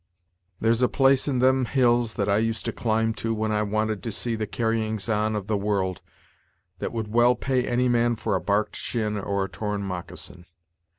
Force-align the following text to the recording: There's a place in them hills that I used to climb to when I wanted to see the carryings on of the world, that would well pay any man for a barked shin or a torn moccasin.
There's 0.59 0.81
a 0.81 0.89
place 0.89 1.27
in 1.27 1.37
them 1.37 1.65
hills 1.65 2.15
that 2.15 2.27
I 2.27 2.37
used 2.39 2.65
to 2.65 2.71
climb 2.71 3.13
to 3.21 3.35
when 3.35 3.51
I 3.51 3.61
wanted 3.61 4.01
to 4.01 4.11
see 4.11 4.33
the 4.35 4.47
carryings 4.47 5.07
on 5.07 5.35
of 5.35 5.45
the 5.45 5.55
world, 5.55 6.01
that 6.79 6.91
would 6.91 7.13
well 7.13 7.35
pay 7.35 7.67
any 7.67 7.87
man 7.87 8.15
for 8.15 8.35
a 8.35 8.41
barked 8.41 8.75
shin 8.75 9.15
or 9.19 9.43
a 9.43 9.47
torn 9.47 9.83
moccasin. 9.83 10.47